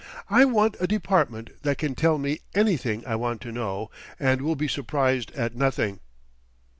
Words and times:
I 0.31 0.45
want 0.45 0.77
a 0.79 0.87
Department 0.87 1.61
that 1.61 1.77
can 1.77 1.93
tell 1.93 2.17
me 2.17 2.39
anything 2.55 3.05
I 3.05 3.13
want 3.15 3.39
to 3.41 3.51
know, 3.51 3.91
and 4.19 4.41
will 4.41 4.55
be 4.55 4.67
surprised 4.67 5.29
at 5.33 5.55
nothing." 5.55 5.99